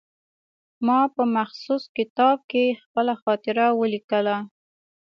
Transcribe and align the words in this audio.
ما 0.85 0.99
په 1.15 1.23
مخصوص 1.37 1.83
کتاب 1.97 2.37
کې 2.51 2.65
خپله 2.83 3.13
خاطره 3.23 3.65
ولیکله. 3.79 4.37